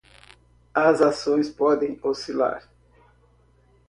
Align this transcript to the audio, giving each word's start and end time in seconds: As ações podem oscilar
As 0.75 0.99
ações 0.99 1.47
podem 1.51 1.99
oscilar 2.01 2.67